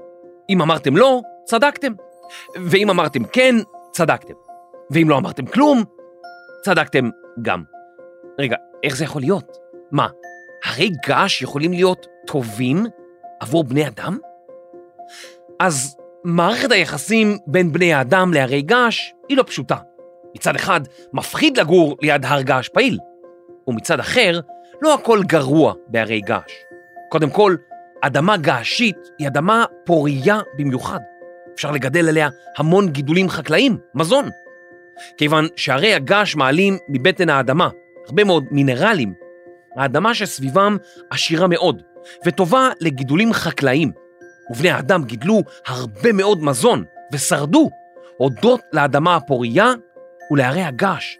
[0.49, 1.93] אם אמרתם לא, צדקתם.
[2.56, 3.56] ואם אמרתם כן,
[3.91, 4.34] צדקתם.
[4.91, 5.84] ואם לא אמרתם כלום,
[6.63, 7.10] צדקתם
[7.41, 7.63] גם.
[8.39, 9.58] רגע, איך זה יכול להיות?
[9.91, 10.08] מה,
[10.65, 12.86] הרי געש יכולים להיות טובים
[13.39, 14.17] עבור בני אדם?
[15.60, 19.75] אז מערכת היחסים בין בני האדם להרי געש היא לא פשוטה.
[20.36, 20.82] מצד אחד,
[21.13, 22.99] מפחיד לגור ליד הר געש פעיל,
[23.67, 24.39] ומצד אחר,
[24.82, 26.51] לא הכל גרוע בהרי געש.
[27.10, 27.56] קודם כל,
[28.02, 31.00] אדמה געשית היא אדמה פורייה במיוחד.
[31.56, 34.30] אפשר לגדל עליה המון גידולים חקלאיים, מזון.
[35.18, 37.70] כיוון שהרי הגעש מעלים מבטן האדמה
[38.08, 39.14] הרבה מאוד מינרלים,
[39.76, 40.78] האדמה שסביבם
[41.10, 41.82] עשירה מאוד,
[42.26, 43.92] וטובה לגידולים חקלאיים.
[44.50, 46.84] ובני האדם גידלו הרבה מאוד מזון,
[47.14, 47.70] ושרדו,
[48.18, 49.74] הודות לאדמה הפורייה
[50.32, 51.18] ולהרי הגעש.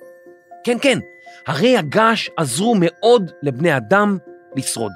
[0.64, 1.00] כן, כן,
[1.48, 4.18] הרי הגעש עזרו מאוד לבני אדם
[4.56, 4.92] לשרוד.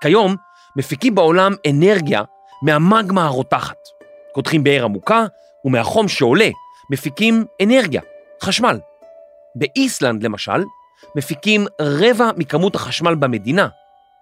[0.00, 0.36] כיום
[0.76, 2.22] מפיקים בעולם אנרגיה
[2.62, 3.76] מהמגמה הרותחת.
[4.32, 5.26] קודחים באר עמוקה,
[5.64, 6.48] ומהחום שעולה
[6.90, 8.02] מפיקים אנרגיה,
[8.42, 8.80] חשמל.
[9.54, 10.64] באיסלנד, למשל,
[11.16, 13.68] מפיקים רבע מכמות החשמל במדינה,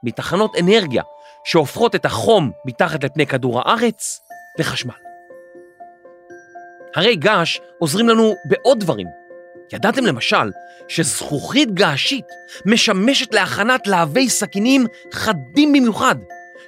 [0.02, 1.02] מתחנות אנרגיה
[1.44, 4.20] שהופכות את החום מתחת לפני כדור הארץ
[4.58, 4.94] לחשמל.
[6.96, 9.06] הרי געש עוזרים לנו בעוד דברים.
[9.72, 10.50] ידעתם למשל
[10.88, 12.26] שזכוכית געשית
[12.66, 16.14] משמשת להכנת להבי סכינים חדים במיוחד,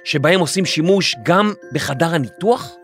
[0.07, 2.75] שבהם עושים שימוש גם בחדר הניתוח?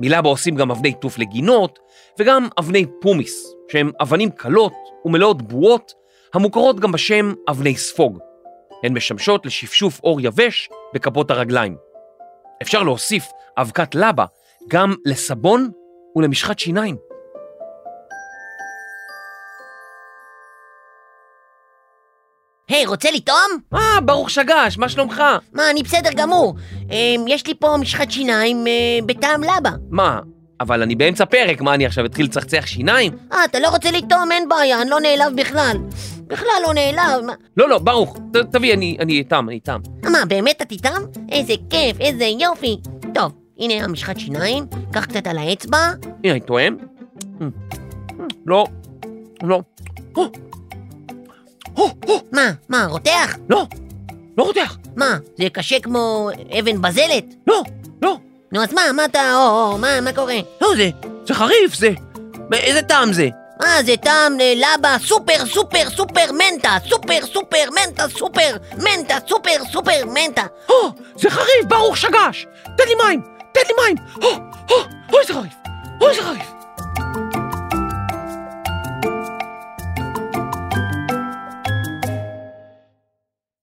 [0.00, 1.78] מילה בה עושים גם אבני טוף לגינות
[2.18, 4.72] וגם אבני פומיס, שהן אבנים קלות
[5.04, 5.92] ומלאות בועות
[6.34, 8.18] המוכרות גם בשם אבני ספוג.
[8.84, 11.76] הן משמשות לשפשוף אור יבש בכפות הרגליים.
[12.62, 13.24] אפשר להוסיף
[13.58, 14.24] אבקת לבה
[14.68, 15.70] גם לסבון
[16.16, 16.96] ולמשחת שיניים.
[22.68, 23.58] היי, רוצה לטעום?
[23.74, 25.22] אה, ברוך שגש, מה שלומך?
[25.52, 26.54] מה, אני בסדר גמור.
[26.90, 28.72] אמ, יש לי פה משחת שיניים אה,
[29.06, 29.70] בטעם לבה.
[29.90, 30.20] מה,
[30.60, 33.12] אבל אני באמצע פרק, מה אני עכשיו אתחיל לצחצח שיניים?
[33.32, 34.32] אה, אתה לא רוצה לטעום?
[34.32, 35.76] אין בעיה, אני לא נעלב בכלל.
[36.26, 37.24] בכלל לא נעלב.
[37.26, 39.80] מה- לא, לא, ברוך, ת, תביא, אני, אני איתם, אני איתם.
[40.02, 41.02] מה, באמת אתה תטעם?
[41.32, 42.76] איזה כיף, איזה יופי.
[43.14, 45.78] טוב, הנה המשחת שיניים, קח קצת על האצבע.
[46.24, 46.76] הנה, אני טועם.
[48.46, 48.66] לא,
[49.42, 49.60] לא,
[52.32, 53.36] מה, מה, רותח?
[53.50, 53.66] לא,
[54.38, 57.24] לא רותח, מה, זה קשה כמו אבן בזלת?
[57.46, 57.62] לא,
[58.02, 58.16] לא,
[58.52, 60.36] נו, אז מה, מה אתה, או, או, מה, מה קורה?
[60.60, 60.90] לא, זה,
[61.26, 61.90] זה חריף, זה...
[62.52, 63.28] איזה טעם זה?
[63.62, 69.64] אה, זה טעם אה, לבה סופר סופר סופר מנטה, סופר סופר מנטה סופר מנטה סופר
[69.72, 70.42] סופר מנטה.
[70.68, 72.46] או, זה חריף, ברוך שגש!
[72.76, 73.20] תן לי מים!
[73.54, 73.96] תן לי מים!
[74.22, 74.28] או,
[74.70, 74.76] או,
[75.12, 75.52] אוי, זה חריף!
[76.00, 76.57] אוי, זה חריף!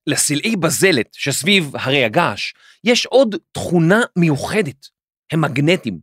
[0.08, 4.88] לסלעי בזלת שסביב הרי הגעש יש עוד תכונה מיוחדת,
[5.32, 6.00] הם מגנטים.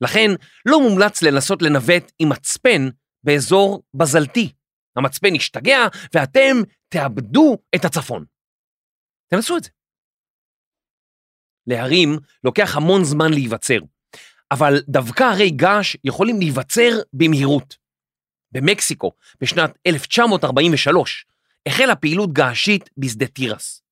[0.00, 0.30] לכן
[0.66, 2.88] לא מומלץ לנסות לנווט עם מצפן
[3.24, 4.52] באזור בזלתי.
[4.96, 5.78] המצפן ישתגע
[6.14, 6.56] ואתם
[6.88, 8.24] תאבדו את הצפון.
[9.30, 9.70] תנסו את זה.
[11.66, 13.78] להרים לוקח המון זמן להיווצר,
[14.50, 17.76] אבל דווקא הרי געש יכולים להיווצר במהירות.
[18.52, 21.26] במקסיקו, בשנת 1943,
[21.68, 23.82] החלה פעילות געשית בשדה תירס.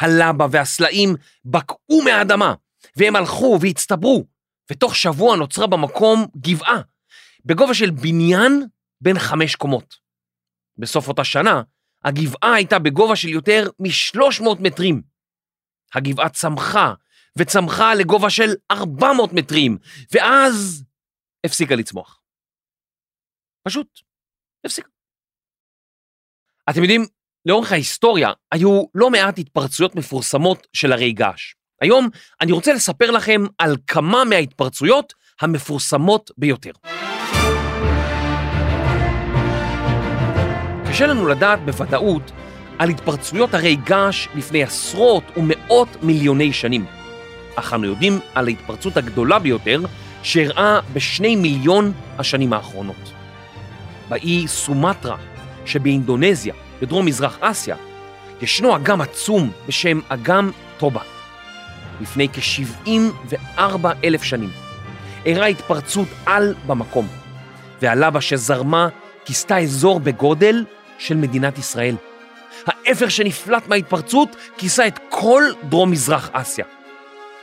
[0.00, 1.14] הלבה והסלעים
[1.44, 2.54] בקעו מהאדמה,
[2.96, 4.26] והם הלכו והצטברו,
[4.70, 6.80] ותוך שבוע נוצרה במקום גבעה,
[7.44, 8.66] בגובה של בניין
[9.00, 9.94] בין חמש קומות.
[10.78, 11.62] בסוף אותה שנה,
[12.04, 15.02] הגבעה הייתה בגובה של יותר מ-300 מטרים.
[15.94, 16.94] הגבעה צמחה
[17.38, 19.78] וצמחה לגובה של 400 מטרים,
[20.12, 20.84] ואז
[21.44, 22.20] הפסיקה לצמוח.
[23.62, 24.00] פשוט,
[24.64, 24.88] הפסיקה.
[26.70, 27.02] אתם יודעים,
[27.48, 31.54] לאורך ההיסטוריה היו לא מעט התפרצויות מפורסמות של הרי געש.
[31.82, 32.08] היום
[32.40, 36.70] אני רוצה לספר לכם על כמה מההתפרצויות המפורסמות ביותר.
[40.88, 42.32] קשה לנו לדעת בוודאות
[42.78, 46.84] על התפרצויות הרי געש לפני עשרות ומאות מיליוני שנים,
[47.56, 49.80] אך אנו יודעים על ההתפרצות הגדולה ביותר
[50.22, 53.12] שאירעה בשני מיליון השנים האחרונות.
[54.08, 55.16] באי סומטרה
[55.64, 57.76] שבאינדונזיה, בדרום מזרח אסיה,
[58.42, 61.02] ישנו אגם עצום בשם אגם טובה.
[62.00, 64.50] לפני כ-74 אלף שנים
[65.26, 67.06] אירעה התפרצות על במקום,
[67.82, 68.88] והלבה שזרמה
[69.24, 70.64] כיסתה אזור בגודל
[70.98, 71.96] של מדינת ישראל.
[72.66, 76.64] האפר שנפלט מההתפרצות כיסה את כל דרום מזרח אסיה.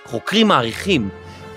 [0.05, 1.09] חוקרים מעריכים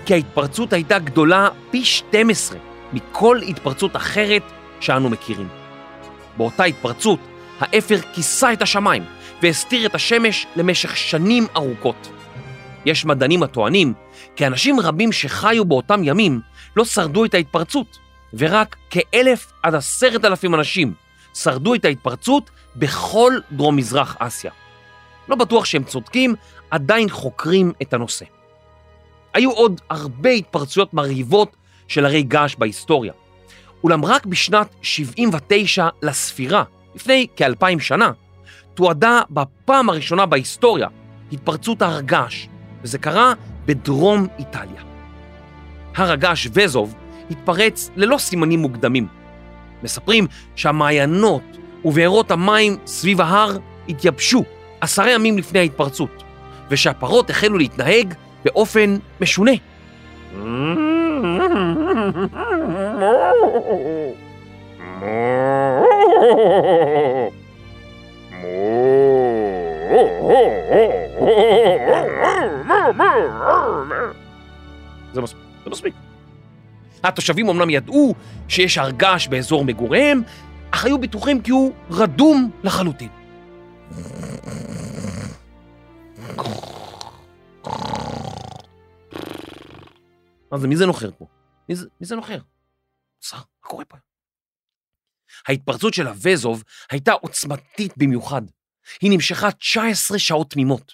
[0.05, 2.59] כי ההתפרצות הייתה גדולה פי 12
[2.93, 4.43] מכל התפרצות אחרת
[4.79, 5.47] שאנו מכירים.
[6.37, 7.19] באותה התפרצות
[7.59, 9.03] האפר כיסה את השמיים
[9.41, 12.09] והסתיר את השמש למשך שנים ארוכות.
[12.85, 13.93] יש מדענים הטוענים
[14.35, 16.41] כי אנשים רבים שחיו באותם ימים
[16.75, 17.99] לא שרדו את ההתפרצות,
[18.33, 20.93] ורק כאלף עד עשרת אלפים אנשים
[21.33, 24.51] שרדו את ההתפרצות בכל דרום מזרח אסיה.
[25.29, 26.35] לא בטוח שהם צודקים,
[26.71, 28.25] עדיין חוקרים את הנושא.
[29.33, 31.55] היו עוד הרבה התפרצויות מרהיבות
[31.87, 33.13] של הרי געש בהיסטוריה.
[33.83, 36.63] אולם רק בשנת 79 לספירה,
[36.95, 38.11] לפני כאלפיים שנה,
[38.73, 40.87] תועדה בפעם הראשונה בהיסטוריה
[41.31, 42.47] התפרצות הר געש,
[42.83, 43.33] וזה קרה
[43.65, 44.81] בדרום איטליה.
[45.95, 46.95] הר הגעש וזוב
[47.31, 49.07] התפרץ ללא סימנים מוקדמים.
[49.83, 51.43] מספרים שהמעיינות
[51.85, 53.57] ובארות המים סביב ההר
[53.89, 54.43] התייבשו
[54.81, 56.23] עשרה ימים לפני ההתפרצות,
[56.69, 58.13] ושהפרות החלו להתנהג
[58.45, 59.51] באופן משונה.
[75.13, 75.93] זה מספיק, זה מספיק.
[77.03, 78.15] התושבים אמנם ידעו
[78.47, 80.21] שיש הר געש באזור מגוריהם,
[80.71, 83.09] אך היו בטוחים כי הוא רדום לחלוטין.
[90.51, 91.25] מה זה, מי זה נוחר פה?
[91.69, 92.39] מי זה, מי זה נוחר?
[93.21, 93.97] שר, מה קורה פה?
[95.47, 98.41] ההתפרצות של הווזוב הייתה עוצמתית במיוחד.
[99.01, 100.93] היא נמשכה 19 שעות תמימות,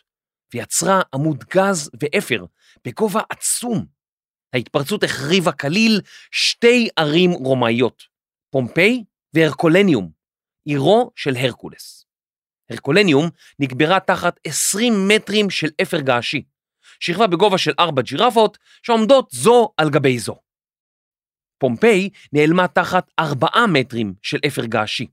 [0.53, 2.45] ויצרה עמוד גז ואפר
[2.85, 3.85] בגובה עצום.
[4.53, 8.03] ההתפרצות החריבה כליל שתי ערים רומאיות,
[8.51, 10.11] פומפיי והרקולניום,
[10.65, 12.05] עירו של הרקולס.
[12.69, 16.43] הרקולניום נקברה תחת 20 מטרים של אפר געשי,
[16.99, 20.44] שכבה בגובה של ארבע ג'ירפות שעומדות זו על גבי זו.
[21.57, 25.07] פומפיי נעלמה תחת ארבעה מטרים של אפר געשי,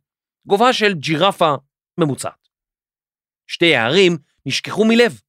[0.47, 1.55] גובה של ג'ירפה
[1.99, 2.49] ממוצעת.
[3.47, 5.21] שתי הערים נשכחו מלב,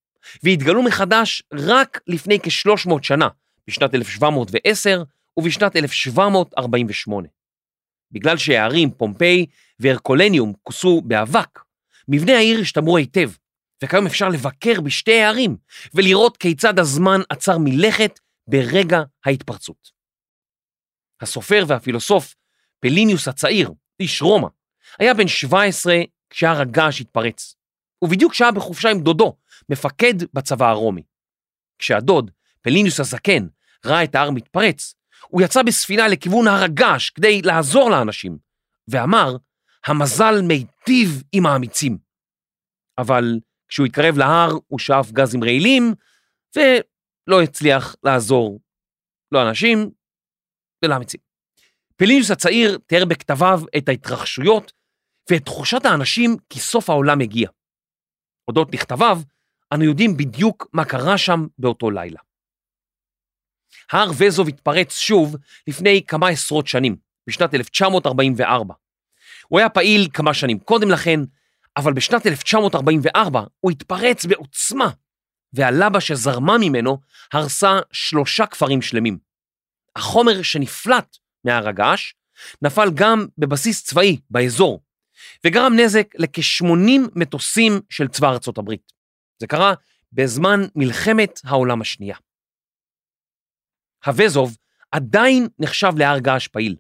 [0.44, 3.28] והתגלו מחדש רק לפני כ-300 שנה,
[3.68, 5.04] בשנת 1710
[5.38, 7.28] ובשנת 1748.
[8.12, 9.46] בגלל שהערים פומפיי
[9.80, 11.60] והרקולניום כוסו באבק,
[12.08, 13.32] מבני העיר השתמרו היטב,
[13.84, 15.58] וכיום אפשר לבקר בשתי הערים
[15.94, 19.93] ולראות כיצד הזמן עצר מלכת ברגע ההתפרצות.
[21.24, 22.36] הסופר והפילוסוף
[22.80, 24.48] פליניוס הצעיר, איש רומא,
[25.00, 25.96] היה בן 17
[26.30, 27.56] כשהר הגעש התפרץ,
[28.04, 29.36] ובדיוק שהה בחופשה עם דודו,
[29.70, 31.04] מפקד בצבא הרומי.
[31.80, 32.32] כשהדוד,
[32.62, 33.48] פליניוס הזקן
[33.86, 34.96] ראה את ההר מתפרץ,
[35.28, 38.38] הוא יצא בספינה לכיוון הר הגעש כדי לעזור לאנשים,
[38.88, 39.36] ואמר,
[39.86, 41.98] המזל מיטיב עם האמיצים.
[42.98, 45.94] אבל כשהוא התקרב להר, הוא שאף גזים רעילים,
[46.56, 48.60] ולא הצליח לעזור
[49.32, 49.92] לאנשים
[50.84, 51.20] ולאמיצים.
[51.96, 54.72] פליניוס הצעיר תיאר בכתביו את ההתרחשויות
[55.32, 57.50] ואת תחושת האנשים כי סוף העולם הגיע.
[58.48, 59.22] הודות לכתביו,
[59.74, 62.20] אנו יודעים בדיוק מה קרה שם באותו לילה.
[63.92, 65.36] הר וזוב התפרץ שוב
[65.68, 66.96] לפני כמה עשרות שנים,
[67.28, 68.74] בשנת 1944.
[69.48, 71.20] הוא היה פעיל כמה שנים קודם לכן,
[71.78, 74.90] אבל בשנת 1944 הוא התפרץ בעוצמה,
[75.54, 76.98] והלבה שזרמה ממנו
[77.34, 79.33] הרסה שלושה כפרים שלמים.
[79.96, 82.14] החומר שנפלט מהר הגעש
[82.62, 84.84] נפל גם בבסיס צבאי באזור,
[85.46, 88.92] וגרם נזק לכ-80 מטוסים של צבא ארצות הברית.
[89.40, 89.74] זה קרה
[90.14, 92.16] בזמן מלחמת העולם השנייה.
[94.06, 94.58] הווזוב
[94.92, 96.76] עדיין נחשב להר געש פעיל,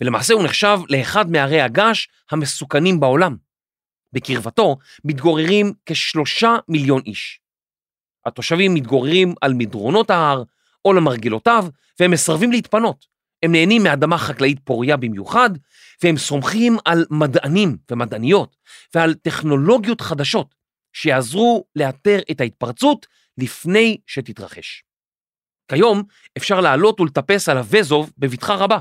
[0.00, 3.36] ולמעשה הוא נחשב לאחד מהרי הגעש המסוכנים בעולם.
[4.12, 7.40] בקרבתו מתגוררים כשלושה מיליון איש.
[8.26, 10.42] התושבים מתגוררים על מדרונות ההר
[10.84, 11.64] או למרגלותיו,
[12.00, 13.06] והם מסרבים להתפנות.
[13.42, 15.50] הם נהנים מאדמה חקלאית פוריה במיוחד,
[16.02, 18.56] והם סומכים על מדענים ומדעניות
[18.94, 20.54] ועל טכנולוגיות חדשות
[20.92, 23.06] שיעזרו לאתר את ההתפרצות
[23.38, 24.84] לפני שתתרחש.
[25.68, 26.02] כיום
[26.36, 28.78] אפשר לעלות ולטפס על הווזוב בבטחה רבה.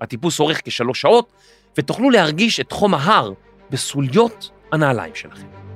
[0.00, 1.32] הטיפוס אורך כשלוש שעות,
[1.78, 3.32] ותוכלו להרגיש את חום ההר
[3.70, 5.67] בסוליות הנעליים שלכם.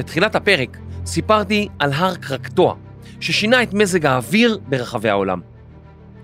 [0.00, 2.74] בתחילת הפרק סיפרתי על הר קרקטוע,
[3.20, 5.40] ששינה את מזג האוויר ברחבי העולם.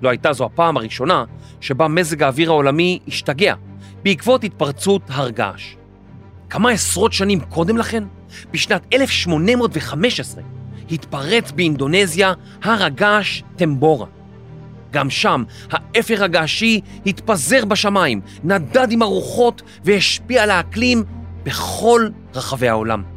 [0.03, 1.25] לא הייתה זו הפעם הראשונה
[1.61, 3.55] שבה מזג האוויר העולמי השתגע
[4.03, 5.75] בעקבות התפרצות הר געש.
[6.51, 8.05] כמה עשרות שנים קודם לכן,
[8.51, 10.43] בשנת 1815,
[10.91, 14.07] התפרץ באינדונזיה הר הגעש טמבורה.
[14.91, 21.05] גם שם האפר הגעשי התפזר בשמיים, נדד עם הרוחות והשפיע על האקלים
[21.45, 23.15] בכל רחבי העולם.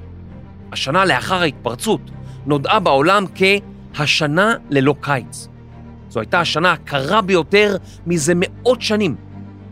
[0.71, 2.01] השנה לאחר ההתפרצות
[2.45, 5.47] נודעה בעולם כהשנה ללא קיץ.
[6.09, 7.77] זו הייתה השנה הקרה ביותר
[8.07, 9.15] מזה מאות שנים,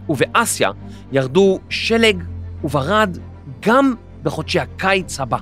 [0.09, 0.71] ובאסיה
[1.11, 2.23] ירדו שלג
[2.63, 3.17] וברד
[3.61, 5.37] גם בחודשי הקיץ הבא.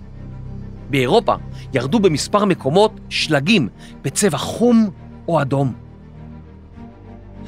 [0.90, 1.36] באירופה
[1.74, 3.68] ירדו במספר מקומות שלגים
[4.02, 4.90] בצבע חום
[5.28, 5.74] או אדום.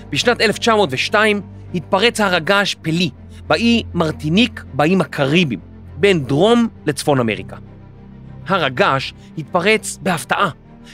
[0.10, 1.42] בשנת 1902
[1.76, 3.10] התפרץ הר הגעש פלי
[3.48, 5.60] באי מרטיניק באיים הקריביים,
[5.98, 7.58] בין דרום לצפון אמריקה.
[8.48, 10.50] הר הגעש התפרץ בהפתעה,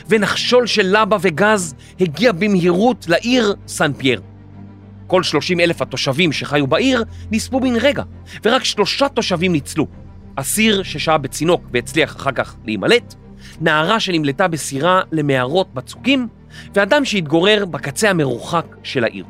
[0.10, 4.22] ונחשול של לבה וגז הגיע במהירות לעיר סן פייר.
[5.08, 8.04] כל 30 אלף התושבים שחיו בעיר נספו בן רגע,
[8.46, 9.88] ורק שלושה תושבים ניצלו.
[10.36, 13.16] אסיר ששהה בצינוק והצליח אחר כך להימלט,
[13.62, 16.28] נערה שנמלטה בסירה למערות בצוקים,
[16.74, 19.26] ואדם שהתגורר בקצה המרוחק של העיר.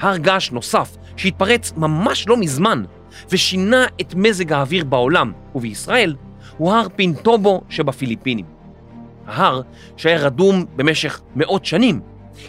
[0.00, 2.84] הר געש נוסף שהתפרץ ממש לא מזמן
[3.30, 6.16] ושינה את מזג האוויר בעולם ובישראל
[6.60, 8.44] הוא הר פינטובו שבפיליפינים.
[9.26, 9.60] ההר,
[9.96, 12.00] שהיה רדום במשך מאות שנים,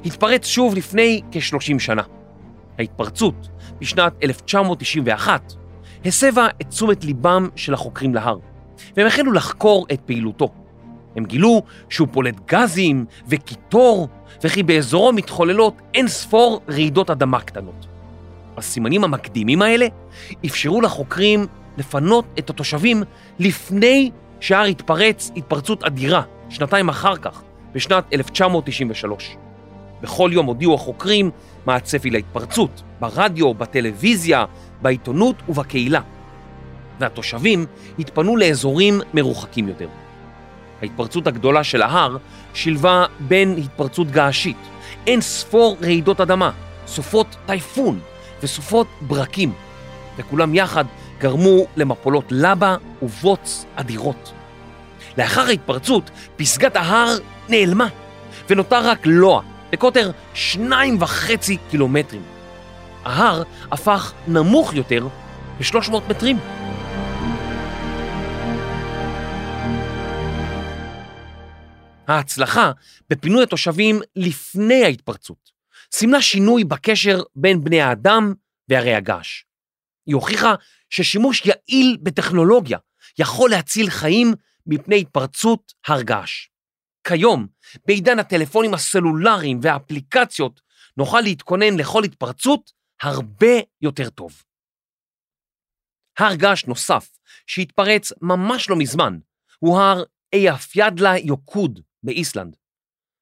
[0.06, 2.02] התפרץ שוב לפני כ-30 שנה.
[2.80, 5.54] ההתפרצות בשנת 1991
[6.06, 8.38] הסבה את תשומת ליבם של החוקרים להר,
[8.98, 10.50] והם החלו לחקור את פעילותו.
[11.16, 14.08] הם גילו שהוא פולט גזים וקיטור,
[14.44, 17.88] וכי באזורו מתחוללות אין ספור רעידות אדמה קטנות.
[18.58, 19.86] הסימנים המקדימים האלה
[20.46, 23.04] אפשרו לחוקרים לפנות את התושבים
[23.40, 27.42] לפני שההר התפרץ התפרצות אדירה, שנתיים אחר כך,
[27.74, 29.38] בשנת 1993.
[30.02, 31.32] בכל יום הודיעו החוקרים
[31.66, 34.46] מה הצפי להתפרצות, ברדיו, בטלוויזיה,
[34.82, 36.02] בעיתונות ובקהילה.
[37.00, 37.66] והתושבים
[38.00, 39.88] התפנו לאזורים מרוחקים יותר.
[40.82, 42.18] ההתפרצות הגדולה של ההר
[42.54, 44.58] שילבה בין התפרצות געשית,
[45.08, 46.52] אין ספור רעידות אדמה,
[46.88, 48.00] סופות טייפון
[48.44, 49.54] וסופות ברקים,
[50.18, 50.86] וכולם יחד
[51.22, 54.34] גרמו למפולות לבה ובוץ אדירות.
[55.18, 57.18] לאחר ההתפרצות, פסגת ההר
[57.50, 57.88] נעלמה,
[58.50, 59.42] ונותר רק לוע,
[59.72, 62.24] בקוטר שניים וחצי קילומטרים.
[63.06, 65.08] ההר הפך נמוך יותר
[65.60, 66.38] ב-300 מטרים.
[72.08, 72.72] ההצלחה
[73.10, 75.52] בפינוי התושבים לפני ההתפרצות
[75.92, 78.34] סימלה שינוי בקשר בין בני האדם
[78.70, 79.44] והרי הגעש.
[80.06, 80.56] היא הוכיחה
[80.90, 82.78] ששימוש יעיל בטכנולוגיה
[83.20, 84.34] יכול להציל חיים
[84.66, 86.48] מפני התפרצות הר געש.
[87.04, 87.48] כיום,
[87.88, 90.62] בעידן הטלפונים הסלולריים והאפליקציות,
[90.98, 92.72] נוכל להתכונן לכל התפרצות
[93.02, 94.44] הרבה יותר טוב.
[96.20, 97.10] הר געש נוסף
[97.48, 99.20] שהתפרץ ממש לא מזמן
[99.60, 102.56] הוא הר אייפיידלה יוקוד באיסלנד.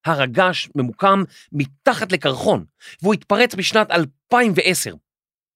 [0.05, 2.65] הר הגעש ממוקם מתחת לקרחון,
[3.01, 4.95] והוא התפרץ בשנת 2010.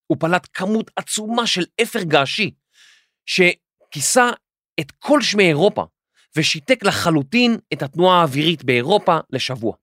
[0.08, 2.52] הוא פלט כמות עצומה של אפר געשי,
[3.26, 4.30] שכיסה
[4.80, 5.86] את כל שמי אירופה,
[6.36, 9.76] ושיתק לחלוטין את התנועה האווירית באירופה לשבוע.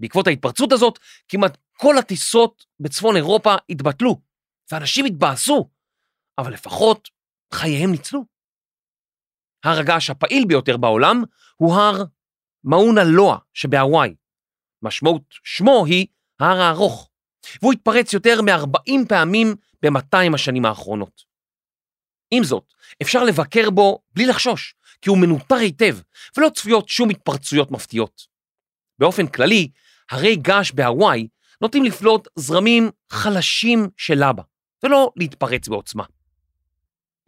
[0.00, 0.98] בעקבות ההתפרצות הזאת,
[1.28, 4.20] כמעט כל הטיסות בצפון אירופה התבטלו,
[4.72, 5.70] ואנשים התבאסו,
[6.38, 7.08] אבל לפחות
[7.52, 8.24] חייהם ניצלו.
[9.64, 11.22] הר הגעש הפעיל ביותר בעולם
[11.56, 12.04] הוא הר
[12.64, 14.14] מאונה לואה שבהוואי.
[14.82, 16.06] משמעות שמו היא
[16.40, 17.10] ההר הארוך,
[17.62, 21.24] והוא התפרץ יותר מ-40 פעמים ב-200 השנים האחרונות.
[22.30, 22.64] עם זאת,
[23.02, 25.98] אפשר לבקר בו בלי לחשוש, כי הוא מנוטר היטב,
[26.36, 28.26] ולא צפויות שום התפרצויות מפתיעות.
[28.98, 29.68] באופן כללי,
[30.10, 31.28] הרי געש בהוואי
[31.60, 34.42] נוטים לפלוט זרמים חלשים של לבה,
[34.82, 36.04] ולא להתפרץ בעוצמה.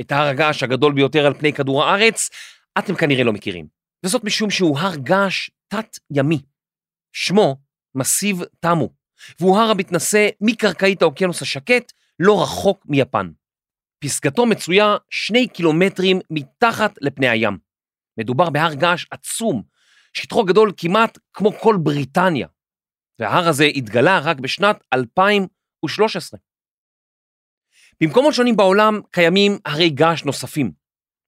[0.01, 2.31] את ההר הגעש הגדול ביותר על פני כדור הארץ
[2.79, 3.67] אתם כנראה לא מכירים,
[4.05, 6.39] וזאת משום שהוא הר געש תת-ימי.
[7.13, 7.57] שמו
[7.95, 8.89] מסיב תמו,
[9.41, 13.31] והוא הר המתנשא מקרקעית האוקיינוס השקט, לא רחוק מיפן.
[13.99, 17.59] פסגתו מצויה שני קילומטרים מתחת לפני הים.
[18.19, 19.63] מדובר בהר געש עצום,
[20.13, 22.49] שטחו גדול כמעט כמו כל בריטניה,
[23.19, 26.41] וההר הזה התגלה רק בשנת 2013.
[28.01, 30.73] במקומות שונים בעולם קיימים הרי געש נוספים,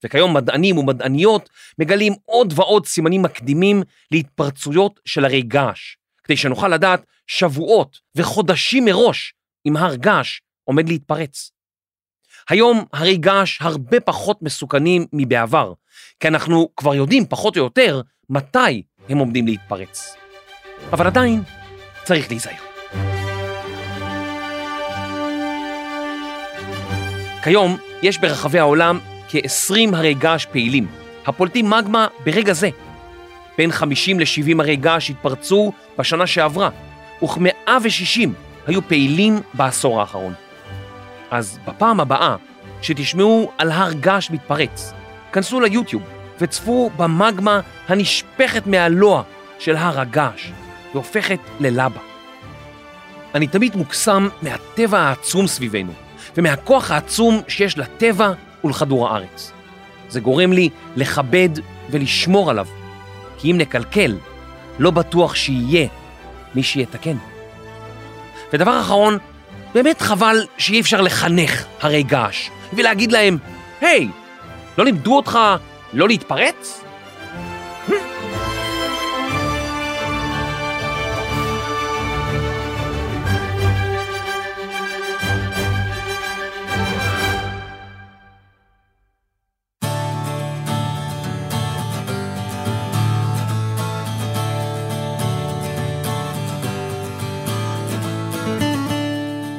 [0.05, 5.97] וכיום מדענים ומדעניות מגלים עוד ועוד סימנים מקדימים להתפרצויות של הרי געש,
[6.29, 9.35] כדי שנוכל לדעת שבועות וחודשים מראש
[9.66, 11.51] אם הר געש עומד להתפרץ.
[12.49, 15.72] היום הרי געש הרבה פחות מסוכנים מבעבר,
[16.20, 18.01] כי אנחנו כבר יודעים פחות או יותר
[18.31, 20.14] מתי הם עומדים להתפרץ.
[20.93, 21.43] אבל עדיין
[22.05, 22.62] צריך להיזהר.
[27.45, 28.99] כיום יש ברחבי העולם
[29.29, 30.87] כ-20 הרי געש פעילים,
[31.26, 32.68] הפולטים מגמה ברגע זה.
[33.59, 36.71] בין 50 ל-70 הרי געש התפרצו בשנה שעברה,
[37.23, 38.29] וכ-160
[38.67, 40.35] היו פעילים בעשור האחרון.
[41.31, 42.37] אז בפעם הבאה
[42.83, 44.93] שתשמעו על הר געש מתפרץ,
[45.33, 46.03] כנסו ליוטיוב
[46.41, 49.23] וצפו במגמה הנשפכת מהלוע
[49.59, 50.51] של הר הגעש
[50.93, 52.01] והופכת ללבה.
[53.35, 55.93] אני תמיד מוקסם מהטבע העצום סביבנו
[56.37, 58.33] ומהכוח העצום שיש לטבע
[58.65, 59.53] ולכדור הארץ.
[60.09, 61.49] זה גורם לי לכבד
[61.91, 62.67] ולשמור עליו,
[63.39, 64.16] כי אם נקלקל,
[64.78, 65.89] לא בטוח שיהיה
[66.55, 67.16] מי שיתקן.
[68.53, 69.18] ודבר אחרון,
[69.74, 73.39] באמת חבל שאי אפשר לחנך הרי געש ולהגיד להם,
[73.80, 74.09] היי,
[74.78, 75.39] לא לימדו אותך
[75.93, 76.84] לא להתפרץ?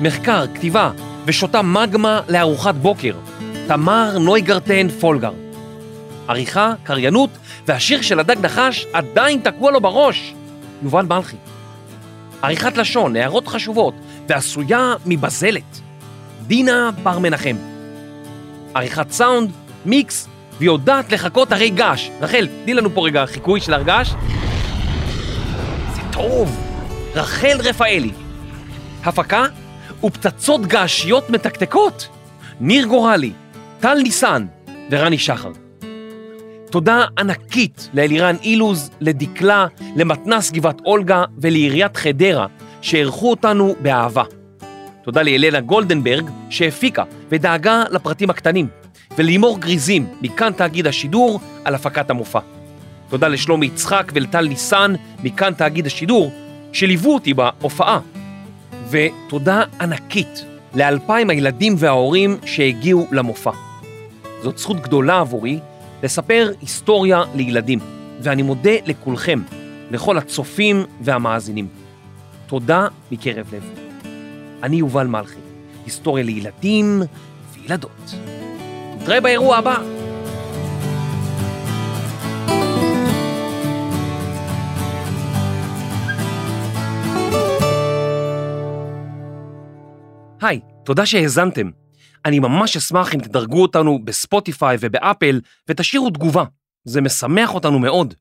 [0.02, 0.92] מחקר, כתיבה
[1.26, 3.14] ושותה מגמה לארוחת בוקר.
[3.68, 5.32] תמר נויגרטן פולגר.
[6.28, 7.30] עריכה, קריינות,
[7.68, 10.34] והשיר של הדג נחש עדיין תקוע לו בראש.
[10.84, 11.36] יובל מלכי.
[12.42, 13.94] עריכת לשון, הערות חשובות,
[14.30, 15.80] ועשויה מבזלת.
[16.48, 17.56] דינה בר מנחם.
[18.74, 19.52] עריכת סאונד,
[19.86, 20.28] מיקס,
[20.60, 22.10] ויודעת לחכות הרי געש.
[22.22, 24.14] רחל, תני לנו פה רגע חיקוי של הרגש.
[25.96, 26.58] זה טוב.
[27.16, 28.12] רחל רפאלי.
[29.06, 29.46] הפקה
[30.04, 32.08] ופצצות געשיות מתקתקות.
[32.60, 33.32] ניר גורלי,
[33.80, 34.46] טל ניסן
[34.92, 35.52] ורני שחר.
[36.72, 42.46] תודה ענקית לאלירן אילוז, לדקלה, למתנס גבעת אולגה ולעיריית חדרה,
[42.82, 44.24] שאירחו אותנו באהבה.
[45.04, 48.68] תודה לאלנה גולדנברג, שהפיקה ודאגה לפרטים הקטנים,
[49.18, 52.40] ולימור גריזים, מכאן תאגיד השידור, על הפקת המופע.
[53.10, 54.94] תודה לשלומי יצחק ולטל ניסן,
[55.24, 56.32] מכאן תאגיד השידור,
[56.74, 58.00] שליוו אותי בהופעה.
[58.92, 63.52] ותודה ענקית לאלפיים הילדים וההורים שהגיעו למופע.
[64.44, 65.60] זאת זכות גדולה עבורי
[66.04, 67.80] לספר היסטוריה לילדים,
[68.22, 69.42] ואני מודה לכולכם,
[69.92, 71.68] לכל הצופים והמאזינים.
[72.48, 73.64] תודה מקרב לב.
[74.64, 75.40] אני יובל מלכי,
[75.86, 77.02] היסטוריה לילדים
[77.54, 78.16] וילדות.
[78.98, 79.99] נתראה באירוע הבא.
[90.50, 91.70] היי, תודה שהאזנתם.
[92.26, 96.44] אני ממש אשמח אם תדרגו אותנו בספוטיפיי ובאפל ותשאירו תגובה,
[96.84, 98.14] זה משמח אותנו מאוד.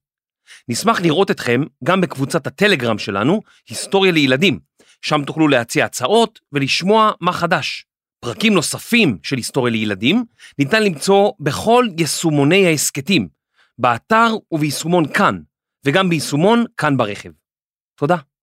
[0.68, 4.60] נשמח לראות אתכם גם בקבוצת הטלגרם שלנו, היסטוריה לילדים,
[5.02, 7.86] שם תוכלו להציע הצעות ולשמוע מה חדש.
[8.20, 10.24] פרקים נוספים של היסטוריה לילדים
[10.58, 13.28] ניתן למצוא בכל יישומוני ההסכתים,
[13.78, 15.40] באתר וביישומון כאן,
[15.84, 17.30] וגם ביישומון כאן ברכב.
[17.98, 18.28] תודה.